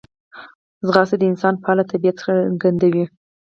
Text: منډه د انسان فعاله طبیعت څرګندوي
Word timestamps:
منډه 0.83 1.15
د 1.19 1.23
انسان 1.31 1.53
فعاله 1.61 1.83
طبیعت 1.91 2.15
څرګندوي 2.21 3.05